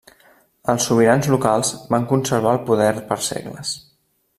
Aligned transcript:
Els 0.73 0.87
sobirans 0.91 1.29
locals 1.35 1.71
van 1.93 2.09
conservar 2.15 2.59
el 2.59 2.65
poder 2.71 2.93
per 3.13 3.23
segles. 3.31 3.81